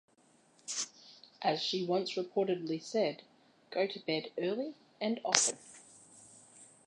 As 1.43 1.61
she 1.61 1.85
once 1.85 2.15
reportedly 2.17 2.81
said, 2.81 3.21
"Go 3.69 3.85
to 3.85 3.99
bed 3.99 4.31
early 4.39 4.73
and 4.99 5.21
often". 5.23 5.59